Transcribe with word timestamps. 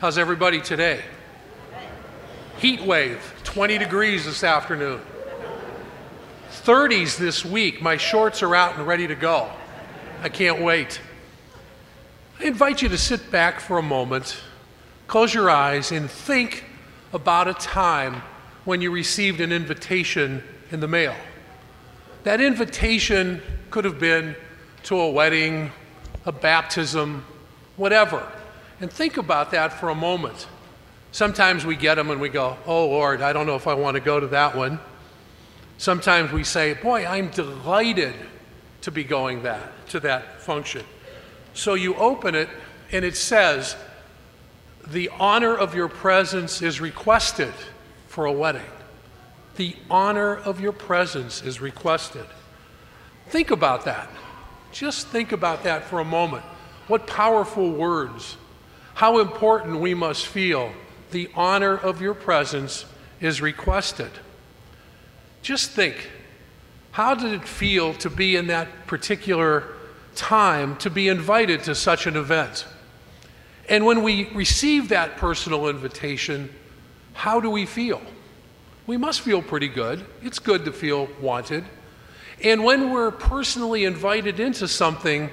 How's 0.00 0.16
everybody 0.16 0.62
today? 0.62 1.02
Heat 2.56 2.80
wave, 2.80 3.34
20 3.44 3.76
degrees 3.76 4.24
this 4.24 4.42
afternoon. 4.42 4.98
30s 6.50 7.18
this 7.18 7.44
week. 7.44 7.82
My 7.82 7.98
shorts 7.98 8.42
are 8.42 8.56
out 8.56 8.78
and 8.78 8.86
ready 8.86 9.06
to 9.06 9.14
go. 9.14 9.50
I 10.22 10.30
can't 10.30 10.62
wait. 10.62 11.02
I 12.38 12.44
invite 12.44 12.80
you 12.80 12.88
to 12.88 12.96
sit 12.96 13.30
back 13.30 13.60
for 13.60 13.76
a 13.76 13.82
moment, 13.82 14.38
close 15.06 15.34
your 15.34 15.50
eyes, 15.50 15.92
and 15.92 16.10
think 16.10 16.64
about 17.12 17.46
a 17.46 17.52
time 17.52 18.22
when 18.64 18.80
you 18.80 18.90
received 18.90 19.42
an 19.42 19.52
invitation 19.52 20.42
in 20.70 20.80
the 20.80 20.88
mail. 20.88 21.14
That 22.22 22.40
invitation 22.40 23.42
could 23.68 23.84
have 23.84 24.00
been 24.00 24.34
to 24.84 24.98
a 24.98 25.10
wedding, 25.10 25.70
a 26.24 26.32
baptism, 26.32 27.22
whatever. 27.76 28.26
And 28.80 28.90
think 28.90 29.16
about 29.16 29.50
that 29.50 29.74
for 29.74 29.90
a 29.90 29.94
moment. 29.94 30.46
Sometimes 31.12 31.66
we 31.66 31.76
get 31.76 31.96
them 31.96 32.10
and 32.10 32.20
we 32.20 32.28
go, 32.28 32.56
oh 32.66 32.86
Lord, 32.86 33.20
I 33.20 33.32
don't 33.32 33.46
know 33.46 33.56
if 33.56 33.66
I 33.66 33.74
want 33.74 33.96
to 33.96 34.00
go 34.00 34.20
to 34.20 34.28
that 34.28 34.56
one. 34.56 34.78
Sometimes 35.76 36.32
we 36.32 36.44
say, 36.44 36.74
boy, 36.74 37.06
I'm 37.06 37.30
delighted 37.30 38.14
to 38.82 38.90
be 38.90 39.04
going 39.04 39.42
that 39.42 39.88
to 39.88 40.00
that 40.00 40.40
function. 40.40 40.84
So 41.52 41.74
you 41.74 41.94
open 41.96 42.34
it 42.34 42.48
and 42.92 43.04
it 43.04 43.16
says, 43.16 43.76
the 44.86 45.10
honor 45.18 45.54
of 45.54 45.74
your 45.74 45.88
presence 45.88 46.62
is 46.62 46.80
requested 46.80 47.52
for 48.08 48.24
a 48.24 48.32
wedding. 48.32 48.62
The 49.56 49.76
honor 49.90 50.36
of 50.36 50.60
your 50.60 50.72
presence 50.72 51.42
is 51.42 51.60
requested. 51.60 52.24
Think 53.28 53.50
about 53.50 53.84
that. 53.84 54.08
Just 54.72 55.08
think 55.08 55.32
about 55.32 55.64
that 55.64 55.84
for 55.84 56.00
a 56.00 56.04
moment. 56.04 56.44
What 56.86 57.06
powerful 57.06 57.70
words. 57.70 58.36
How 59.00 59.18
important 59.18 59.80
we 59.80 59.94
must 59.94 60.26
feel. 60.26 60.74
The 61.10 61.30
honor 61.34 61.74
of 61.74 62.02
your 62.02 62.12
presence 62.12 62.84
is 63.18 63.40
requested. 63.40 64.10
Just 65.40 65.70
think 65.70 66.10
how 66.90 67.14
did 67.14 67.32
it 67.32 67.48
feel 67.48 67.94
to 67.94 68.10
be 68.10 68.36
in 68.36 68.48
that 68.48 68.86
particular 68.86 69.64
time, 70.14 70.76
to 70.76 70.90
be 70.90 71.08
invited 71.08 71.62
to 71.62 71.74
such 71.74 72.06
an 72.06 72.14
event? 72.14 72.66
And 73.70 73.86
when 73.86 74.02
we 74.02 74.28
receive 74.34 74.90
that 74.90 75.16
personal 75.16 75.70
invitation, 75.70 76.50
how 77.14 77.40
do 77.40 77.48
we 77.48 77.64
feel? 77.64 78.02
We 78.86 78.98
must 78.98 79.22
feel 79.22 79.40
pretty 79.40 79.68
good. 79.68 80.04
It's 80.20 80.38
good 80.38 80.66
to 80.66 80.72
feel 80.74 81.08
wanted. 81.22 81.64
And 82.44 82.64
when 82.64 82.90
we're 82.90 83.12
personally 83.12 83.86
invited 83.86 84.40
into 84.40 84.68
something, 84.68 85.30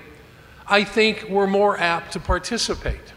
I 0.65 0.85
think 0.85 1.25
we're 1.27 1.47
more 1.47 1.77
apt 1.77 2.13
to 2.13 2.21
participate. 2.21 3.11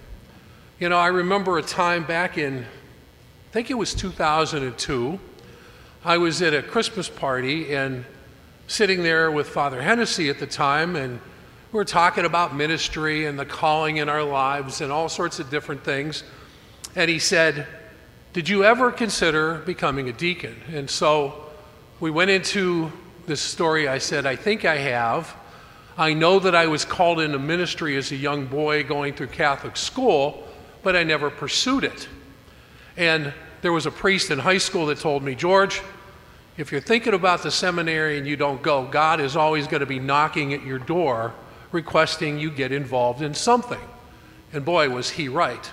You 0.81 0.89
know, 0.89 0.97
I 0.97 1.09
remember 1.09 1.59
a 1.59 1.63
time 1.63 2.05
back 2.05 2.39
in, 2.39 2.61
I 2.61 3.53
think 3.53 3.71
it 3.71 3.75
was 3.75 3.93
2002, 3.93 5.21
I 6.07 6.17
was 6.17 6.41
at 6.41 6.55
a 6.55 6.63
Christmas 6.63 7.07
party 7.07 7.75
and 7.75 8.07
sitting 8.67 9.03
there 9.03 9.31
with 9.31 9.47
Father 9.47 9.83
Hennessy 9.83 10.31
at 10.31 10.39
the 10.39 10.47
time, 10.47 10.97
and 10.97 11.21
we 11.71 11.77
were 11.77 11.85
talking 11.85 12.25
about 12.25 12.57
ministry 12.57 13.27
and 13.27 13.39
the 13.39 13.45
calling 13.45 13.99
in 13.99 14.09
our 14.09 14.25
lives 14.25 14.81
and 14.81 14.91
all 14.91 15.11
sorts 15.11 15.39
of 15.39 15.51
different 15.51 15.85
things. 15.85 16.25
And 16.97 17.11
he 17.11 17.19
said, 17.19 17.67
Did 18.33 18.49
you 18.49 18.65
ever 18.65 18.91
consider 18.91 19.57
becoming 19.57 20.09
a 20.09 20.15
deacon? 20.15 20.57
And 20.73 20.89
so 20.89 21.45
we 22.01 22.11
went 22.11 22.31
into 22.31 22.91
this 23.27 23.43
story. 23.43 23.87
I 23.87 23.99
said, 23.99 24.25
I 24.25 24.35
think 24.35 24.65
I 24.65 24.79
have. 24.79 25.37
I 25.99 26.15
know 26.15 26.39
that 26.39 26.55
I 26.55 26.69
was 26.69 26.87
called 26.87 27.21
into 27.21 27.39
ministry 27.39 27.99
as 27.99 28.13
a 28.13 28.17
young 28.17 28.47
boy 28.47 28.83
going 28.83 29.13
through 29.13 29.27
Catholic 29.27 29.77
school, 29.77 30.47
but 30.83 30.97
I 30.97 31.03
never 31.03 31.31
pursued 31.31 31.85
it. 31.85 32.09
And 32.97 33.33
there 33.63 33.73
was 33.73 33.87
a 33.87 33.91
priest 33.91 34.31
in 34.31 34.39
high 34.39 34.59
school 34.59 34.87
that 34.87 34.99
told 34.99 35.23
me, 35.23 35.35
George, 35.35 35.83
if 36.57 36.73
you're 36.73 36.81
thinking 36.81 37.15
about 37.15 37.43
the 37.43 37.51
seminary 37.51 38.19
and 38.19 38.27
you 38.27 38.37
don't 38.37 38.63
go, 38.63 38.87
God 38.87 39.21
is 39.21 39.37
always 39.37 39.67
going 39.67 39.81
to 39.81 39.87
be 39.87 39.99
knocking 39.99 40.53
at 40.53 40.65
your 40.65 40.79
door 40.79 41.33
requesting 41.73 42.39
you 42.39 42.51
get 42.51 42.73
involved 42.73 43.23
in 43.23 43.33
something. 43.33 43.81
And 44.53 44.65
boy, 44.65 44.91
was 44.91 45.11
he 45.11 45.29
right. 45.29 45.71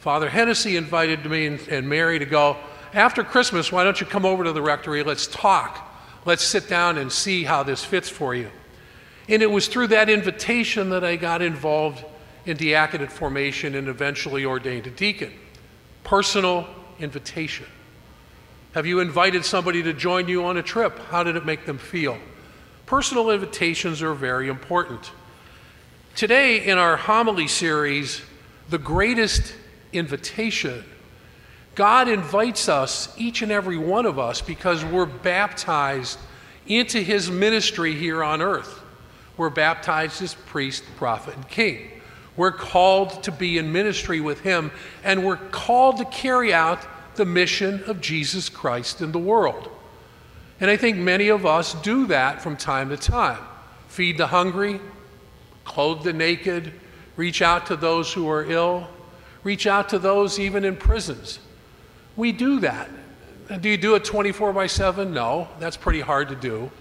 Father 0.00 0.28
Hennessy 0.28 0.76
invited 0.76 1.24
me 1.26 1.46
and, 1.46 1.68
and 1.68 1.88
Mary 1.88 2.18
to 2.18 2.24
go, 2.24 2.56
after 2.92 3.24
Christmas, 3.24 3.72
why 3.72 3.84
don't 3.84 4.00
you 4.00 4.06
come 4.06 4.24
over 4.24 4.44
to 4.44 4.52
the 4.52 4.62
rectory? 4.62 5.02
Let's 5.02 5.26
talk. 5.26 5.90
Let's 6.24 6.42
sit 6.42 6.68
down 6.68 6.96
and 6.98 7.10
see 7.10 7.44
how 7.44 7.62
this 7.62 7.84
fits 7.84 8.08
for 8.08 8.34
you. 8.34 8.50
And 9.28 9.42
it 9.42 9.50
was 9.50 9.68
through 9.68 9.88
that 9.88 10.08
invitation 10.08 10.90
that 10.90 11.04
I 11.04 11.16
got 11.16 11.42
involved 11.42 12.04
in 12.46 12.56
diaconate 12.56 13.10
formation 13.10 13.74
and 13.74 13.88
eventually 13.88 14.44
ordained 14.44 14.86
a 14.86 14.90
deacon. 14.90 15.32
Personal 16.02 16.66
invitation. 16.98 17.66
Have 18.74 18.86
you 18.86 19.00
invited 19.00 19.44
somebody 19.44 19.82
to 19.84 19.92
join 19.92 20.28
you 20.28 20.44
on 20.44 20.56
a 20.56 20.62
trip? 20.62 20.98
How 21.10 21.22
did 21.22 21.36
it 21.36 21.46
make 21.46 21.64
them 21.64 21.78
feel? 21.78 22.18
Personal 22.86 23.30
invitations 23.30 24.02
are 24.02 24.14
very 24.14 24.48
important. 24.48 25.10
Today, 26.16 26.64
in 26.66 26.76
our 26.76 26.96
homily 26.96 27.48
series, 27.48 28.20
The 28.68 28.78
Greatest 28.78 29.54
Invitation, 29.92 30.84
God 31.74 32.08
invites 32.08 32.68
us, 32.68 33.12
each 33.16 33.42
and 33.42 33.50
every 33.50 33.78
one 33.78 34.06
of 34.06 34.18
us, 34.18 34.40
because 34.40 34.84
we're 34.84 35.06
baptized 35.06 36.18
into 36.66 37.00
His 37.00 37.30
ministry 37.30 37.94
here 37.94 38.22
on 38.22 38.42
earth. 38.42 38.80
We're 39.36 39.50
baptized 39.50 40.22
as 40.22 40.34
priest, 40.34 40.84
prophet, 40.96 41.34
and 41.34 41.48
king. 41.48 41.90
We're 42.36 42.52
called 42.52 43.22
to 43.24 43.32
be 43.32 43.58
in 43.58 43.72
ministry 43.72 44.20
with 44.20 44.40
Him, 44.40 44.72
and 45.02 45.24
we're 45.24 45.36
called 45.36 45.98
to 45.98 46.04
carry 46.06 46.52
out 46.52 46.84
the 47.16 47.24
mission 47.24 47.84
of 47.84 48.00
Jesus 48.00 48.48
Christ 48.48 49.00
in 49.00 49.12
the 49.12 49.18
world. 49.18 49.70
And 50.60 50.70
I 50.70 50.76
think 50.76 50.96
many 50.96 51.28
of 51.28 51.46
us 51.46 51.74
do 51.74 52.06
that 52.06 52.42
from 52.42 52.56
time 52.56 52.90
to 52.90 52.96
time 52.96 53.38
feed 53.88 54.18
the 54.18 54.26
hungry, 54.26 54.80
clothe 55.64 56.02
the 56.02 56.12
naked, 56.12 56.72
reach 57.14 57.42
out 57.42 57.66
to 57.66 57.76
those 57.76 58.12
who 58.12 58.28
are 58.28 58.44
ill, 58.44 58.88
reach 59.44 59.68
out 59.68 59.88
to 59.88 60.00
those 60.00 60.40
even 60.40 60.64
in 60.64 60.76
prisons. 60.76 61.38
We 62.16 62.32
do 62.32 62.58
that. 62.60 62.90
Do 63.60 63.68
you 63.68 63.76
do 63.76 63.94
it 63.94 64.04
24 64.04 64.52
by 64.52 64.66
7? 64.66 65.12
No, 65.12 65.46
that's 65.60 65.76
pretty 65.76 66.00
hard 66.00 66.28
to 66.28 66.34
do. 66.34 66.72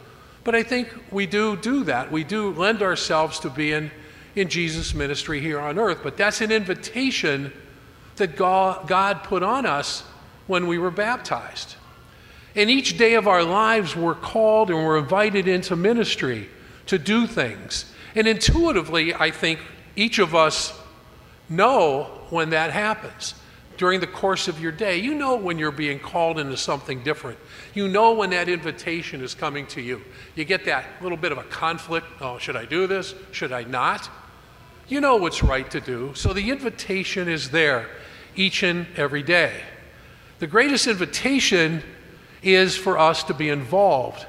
But 0.43 0.55
I 0.55 0.63
think 0.63 0.89
we 1.11 1.27
do 1.27 1.55
do 1.55 1.83
that. 1.83 2.11
We 2.11 2.23
do 2.23 2.51
lend 2.51 2.81
ourselves 2.81 3.39
to 3.41 3.49
being 3.49 3.91
in 4.35 4.49
Jesus' 4.49 4.93
ministry 4.93 5.39
here 5.39 5.59
on 5.59 5.77
earth. 5.77 5.99
But 6.03 6.17
that's 6.17 6.41
an 6.41 6.51
invitation 6.51 7.51
that 8.15 8.35
God, 8.35 9.23
put 9.23 9.43
on 9.43 9.65
us 9.65 10.03
when 10.47 10.67
we 10.67 10.77
were 10.77 10.91
baptized. 10.91 11.75
And 12.55 12.69
each 12.69 12.97
day 12.97 13.15
of 13.15 13.27
our 13.27 13.43
lives, 13.43 13.95
we're 13.95 14.13
called 14.13 14.69
and 14.69 14.77
we're 14.77 14.99
invited 14.99 15.47
into 15.47 15.75
ministry 15.75 16.49
to 16.87 16.99
do 16.99 17.25
things. 17.25 17.91
And 18.15 18.27
intuitively, 18.27 19.13
I 19.13 19.31
think 19.31 19.59
each 19.95 20.19
of 20.19 20.35
us 20.35 20.77
know 21.49 22.03
when 22.29 22.51
that 22.51 22.71
happens 22.71 23.33
during 23.77 23.99
the 23.99 24.07
course 24.07 24.47
of 24.47 24.59
your 24.59 24.71
day. 24.71 24.97
You 24.97 25.15
know 25.15 25.35
when 25.35 25.57
you're 25.57 25.71
being 25.71 25.99
called 25.99 26.37
into 26.37 26.57
something 26.57 27.03
different. 27.03 27.39
You 27.73 27.87
know 27.87 28.13
when 28.13 28.29
that 28.29 28.47
invitation 28.47 29.21
is 29.21 29.33
coming 29.33 29.65
to 29.67 29.81
you. 29.81 30.01
You 30.35 30.45
get 30.45 30.65
that 30.65 30.85
little 31.01 31.17
bit 31.17 31.31
of 31.31 31.39
a 31.39 31.43
conflict 31.43 32.05
oh, 32.21 32.37
should 32.37 32.55
I 32.55 32.65
do 32.65 32.85
this? 32.85 33.15
Should 33.31 33.51
I 33.51 33.63
not? 33.63 34.09
You 34.87 35.01
know 35.01 35.15
what's 35.15 35.41
right 35.41 35.69
to 35.71 35.79
do. 35.79 36.13
So 36.15 36.33
the 36.33 36.49
invitation 36.49 37.29
is 37.29 37.49
there 37.49 37.87
each 38.35 38.63
and 38.63 38.85
every 38.95 39.23
day. 39.23 39.61
The 40.39 40.47
greatest 40.47 40.87
invitation 40.87 41.81
is 42.41 42.75
for 42.75 42.97
us 42.97 43.23
to 43.23 43.33
be 43.33 43.49
involved. 43.49 44.25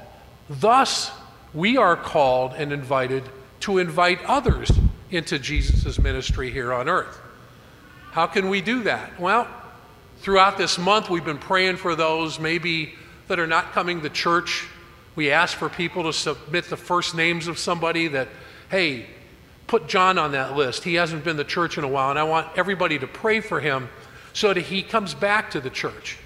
Thus, 0.49 1.11
we 1.53 1.77
are 1.77 1.95
called 1.95 2.53
and 2.53 2.71
invited 2.71 3.23
to 3.61 3.79
invite 3.79 4.23
others 4.25 4.71
into 5.11 5.39
Jesus' 5.39 5.99
ministry 5.99 6.51
here 6.51 6.73
on 6.73 6.87
earth. 6.87 7.19
How 8.11 8.27
can 8.27 8.49
we 8.49 8.61
do 8.61 8.83
that? 8.83 9.19
Well, 9.19 9.47
throughout 10.19 10.57
this 10.57 10.77
month, 10.77 11.09
we've 11.09 11.25
been 11.25 11.37
praying 11.37 11.77
for 11.77 11.95
those 11.95 12.39
maybe 12.39 12.93
that 13.27 13.39
are 13.39 13.47
not 13.47 13.73
coming 13.73 14.01
to 14.01 14.09
church. 14.09 14.67
We 15.15 15.31
ask 15.31 15.57
for 15.57 15.67
people 15.67 16.03
to 16.03 16.13
submit 16.13 16.65
the 16.65 16.77
first 16.77 17.15
names 17.15 17.47
of 17.47 17.57
somebody 17.57 18.07
that, 18.09 18.29
hey, 18.69 19.07
put 19.67 19.87
John 19.87 20.17
on 20.17 20.31
that 20.33 20.55
list. 20.55 20.83
He 20.83 20.95
hasn't 20.95 21.23
been 21.23 21.37
to 21.37 21.43
church 21.43 21.77
in 21.77 21.83
a 21.83 21.87
while, 21.87 22.09
and 22.09 22.19
I 22.19 22.23
want 22.23 22.47
everybody 22.57 22.99
to 22.99 23.07
pray 23.07 23.39
for 23.39 23.59
him 23.59 23.89
so 24.33 24.53
that 24.53 24.61
he 24.61 24.83
comes 24.83 25.13
back 25.13 25.51
to 25.51 25.61
the 25.61 25.69
church. 25.69 26.17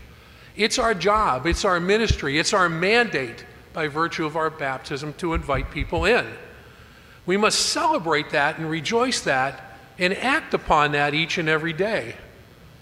It's 0.56 0.77
our 0.80 0.94
job, 0.94 1.45
it's 1.45 1.63
our 1.63 1.80
ministry, 1.80 2.38
it's 2.38 2.53
our 2.53 2.68
mandate 2.68 3.45
by 3.71 3.88
virtue 3.88 4.25
of 4.25 4.36
our 4.36 4.50
baptism 4.50 5.13
to 5.13 5.33
invite 5.33 5.71
people 5.71 6.06
in. 6.06 6.25
We 7.25 7.38
must 7.38 7.68
celebrate 7.68 8.31
that 8.31 8.57
and 8.57 8.69
rejoice 8.69 9.21
that 9.21 9.77
and 10.00 10.13
act 10.15 10.53
upon 10.53 10.94
that 10.94 11.13
each 11.13 11.38
and 11.38 11.47
every 11.47 11.74
day. 11.74 12.15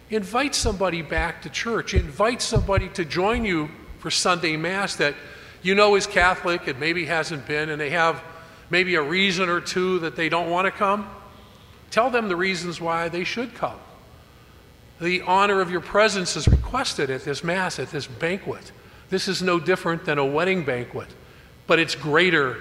Invite 0.09 0.55
somebody 0.55 1.01
back 1.01 1.41
to 1.41 1.49
church. 1.49 1.93
Invite 1.93 2.41
somebody 2.41 2.87
to 2.89 3.03
join 3.03 3.43
you 3.43 3.69
for 3.99 4.09
Sunday 4.09 4.55
Mass 4.55 4.95
that 4.95 5.15
you 5.61 5.75
know 5.75 5.95
is 5.95 6.07
Catholic 6.07 6.67
and 6.67 6.79
maybe 6.79 7.05
hasn't 7.05 7.45
been, 7.45 7.69
and 7.69 7.81
they 7.81 7.89
have 7.89 8.23
maybe 8.69 8.95
a 8.95 9.01
reason 9.01 9.49
or 9.49 9.61
two 9.61 9.99
that 9.99 10.15
they 10.15 10.29
don't 10.29 10.49
want 10.49 10.65
to 10.65 10.71
come. 10.71 11.09
Tell 11.91 12.09
them 12.09 12.27
the 12.27 12.35
reasons 12.35 12.81
why 12.81 13.09
they 13.09 13.23
should 13.23 13.53
come. 13.55 13.79
The 14.99 15.21
honor 15.21 15.61
of 15.61 15.69
your 15.69 15.81
presence 15.81 16.35
is 16.35 16.47
requested 16.47 17.09
at 17.09 17.23
this 17.23 17.43
Mass, 17.43 17.79
at 17.79 17.91
this 17.91 18.07
banquet. 18.07 18.71
This 19.09 19.27
is 19.27 19.41
no 19.41 19.59
different 19.59 20.05
than 20.05 20.17
a 20.17 20.25
wedding 20.25 20.63
banquet, 20.63 21.07
but 21.67 21.79
it's 21.79 21.95
greater 21.95 22.57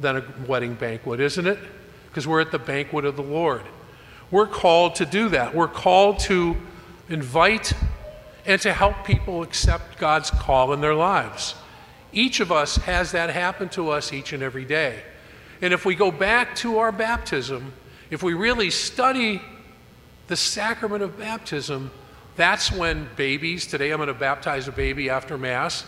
than 0.00 0.16
a 0.16 0.24
wedding 0.48 0.74
banquet, 0.74 1.20
isn't 1.20 1.46
it? 1.46 1.58
Because 2.08 2.26
we're 2.26 2.40
at 2.40 2.50
the 2.50 2.58
banquet 2.58 3.04
of 3.04 3.16
the 3.16 3.22
Lord. 3.22 3.62
We're 4.30 4.46
called 4.46 4.96
to 4.96 5.06
do 5.06 5.28
that. 5.30 5.54
We're 5.54 5.68
called 5.68 6.20
to 6.20 6.56
invite 7.08 7.72
and 8.46 8.60
to 8.62 8.72
help 8.72 9.04
people 9.04 9.42
accept 9.42 9.98
God's 9.98 10.30
call 10.30 10.72
in 10.72 10.80
their 10.80 10.94
lives. 10.94 11.54
Each 12.12 12.40
of 12.40 12.50
us 12.50 12.76
has 12.76 13.12
that 13.12 13.30
happen 13.30 13.68
to 13.70 13.90
us 13.90 14.12
each 14.12 14.32
and 14.32 14.42
every 14.42 14.64
day. 14.64 15.00
And 15.62 15.74
if 15.74 15.84
we 15.84 15.94
go 15.94 16.10
back 16.10 16.54
to 16.56 16.78
our 16.78 16.92
baptism, 16.92 17.72
if 18.10 18.22
we 18.22 18.34
really 18.34 18.70
study 18.70 19.42
the 20.26 20.36
sacrament 20.36 21.02
of 21.02 21.18
baptism, 21.18 21.90
that's 22.36 22.72
when 22.72 23.08
babies, 23.16 23.66
today 23.66 23.90
I'm 23.90 23.98
going 23.98 24.08
to 24.08 24.14
baptize 24.14 24.68
a 24.68 24.72
baby 24.72 25.10
after 25.10 25.36
Mass, 25.36 25.84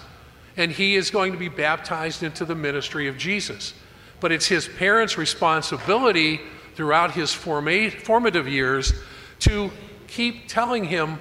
and 0.56 0.70
he 0.70 0.96
is 0.96 1.10
going 1.10 1.32
to 1.32 1.38
be 1.38 1.48
baptized 1.48 2.22
into 2.22 2.44
the 2.44 2.54
ministry 2.54 3.08
of 3.08 3.16
Jesus. 3.16 3.72
But 4.20 4.32
it's 4.32 4.46
his 4.46 4.68
parents' 4.68 5.16
responsibility 5.16 6.40
throughout 6.74 7.12
his 7.12 7.32
formative 7.32 8.48
years 8.48 8.92
to 9.40 9.70
keep 10.06 10.48
telling 10.48 10.84
him 10.84 11.18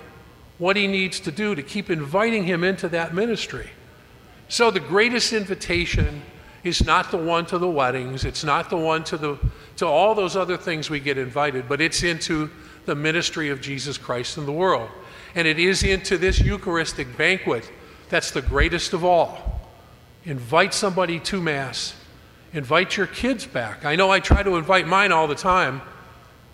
what 0.58 0.76
he 0.76 0.88
needs 0.88 1.20
to 1.22 1.32
do, 1.32 1.56
to 1.56 1.64
keep 1.64 1.90
inviting 1.90 2.44
him 2.44 2.64
into 2.64 2.90
that 2.90 3.14
ministry. 3.14 3.70
So 4.50 4.70
the 4.70 4.80
greatest 4.80 5.34
invitation 5.34 6.22
is 6.64 6.84
not 6.84 7.12
the 7.12 7.18
one 7.18 7.46
to 7.48 7.58
the 7.58 7.68
weddings, 7.68 8.24
it's 8.26 8.44
not 8.44 8.70
the 8.70 8.78
one 8.78 9.04
to, 9.06 9.18
the, 9.18 9.40
to 9.78 9.86
all 9.86 10.14
those 10.14 10.36
other 10.36 10.58
things 10.58 10.90
we 10.90 11.00
get 11.00 11.18
invited, 11.18 11.68
but 11.68 11.82
it's 11.82 12.04
into 12.04 12.50
the 12.86 12.96
ministry 12.96 13.50
of 13.50 13.62
Jesus 13.62 13.98
Christ 13.98 14.38
in 14.38 14.46
the 14.46 14.52
world. 14.52 14.90
And 15.36 15.48
it 15.48 15.60
is 15.60 15.84
into 15.84 16.18
this 16.18 16.40
Eucharistic 16.40 17.18
banquet 17.18 17.70
that's 18.10 18.32
the 18.32 18.42
greatest 18.42 18.94
of 18.94 19.06
all. 19.06 19.62
Invite 20.26 20.74
somebody 20.74 21.20
to 21.22 21.42
Mass. 21.42 21.96
Invite 22.54 22.98
your 22.98 23.08
kids 23.08 23.46
back. 23.46 23.86
I 23.86 23.96
know 23.96 24.12
I 24.12 24.20
try 24.20 24.44
to 24.44 24.58
invite 24.58 24.86
mine 24.86 25.12
all 25.12 25.28
the 25.28 25.36
time. 25.36 25.82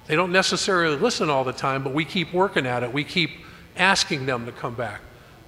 They 0.06 0.16
don't 0.16 0.32
necessarily 0.32 0.96
listen 0.96 1.30
all 1.30 1.44
the 1.44 1.52
time, 1.52 1.84
but 1.84 1.94
we 1.94 2.06
keep 2.06 2.32
working 2.32 2.68
at 2.68 2.84
it. 2.84 2.94
We 2.94 3.04
keep 3.04 3.32
asking 3.76 4.28
them 4.28 4.46
to 4.46 4.52
come 4.52 4.76
back. 4.76 5.02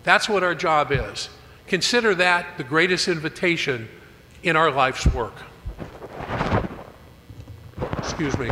That's 0.04 0.28
what 0.28 0.44
our 0.44 0.56
job 0.56 0.92
is. 0.92 1.30
Consider 1.68 2.16
that 2.16 2.58
the 2.58 2.64
greatest 2.64 3.08
invitation 3.08 3.88
in 4.44 4.56
our 4.56 4.72
life's 4.72 5.06
work. 5.08 5.34
Excuse 7.98 8.38
me. 8.38 8.50